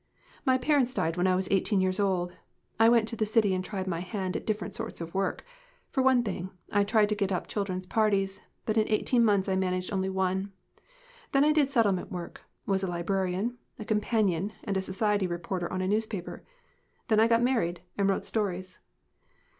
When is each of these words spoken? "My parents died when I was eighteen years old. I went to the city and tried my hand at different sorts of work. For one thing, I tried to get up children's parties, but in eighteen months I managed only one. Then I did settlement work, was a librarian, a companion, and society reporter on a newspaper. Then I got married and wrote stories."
"My 0.47 0.57
parents 0.57 0.95
died 0.95 1.15
when 1.15 1.27
I 1.27 1.35
was 1.35 1.47
eighteen 1.51 1.79
years 1.79 1.99
old. 1.99 2.33
I 2.79 2.89
went 2.89 3.07
to 3.09 3.15
the 3.15 3.23
city 3.23 3.53
and 3.53 3.63
tried 3.63 3.85
my 3.85 3.99
hand 3.99 4.35
at 4.35 4.47
different 4.47 4.73
sorts 4.73 4.99
of 4.99 5.13
work. 5.13 5.45
For 5.91 6.01
one 6.01 6.23
thing, 6.23 6.49
I 6.71 6.83
tried 6.83 7.07
to 7.09 7.15
get 7.15 7.31
up 7.31 7.45
children's 7.45 7.85
parties, 7.85 8.41
but 8.65 8.77
in 8.79 8.87
eighteen 8.89 9.23
months 9.23 9.47
I 9.47 9.55
managed 9.55 9.93
only 9.93 10.09
one. 10.09 10.53
Then 11.33 11.43
I 11.45 11.51
did 11.51 11.69
settlement 11.69 12.11
work, 12.11 12.41
was 12.65 12.81
a 12.81 12.87
librarian, 12.87 13.59
a 13.77 13.85
companion, 13.85 14.53
and 14.63 14.83
society 14.83 15.27
reporter 15.27 15.71
on 15.71 15.81
a 15.83 15.87
newspaper. 15.87 16.43
Then 17.07 17.19
I 17.19 17.27
got 17.27 17.43
married 17.43 17.81
and 17.95 18.09
wrote 18.09 18.25
stories." 18.25 18.79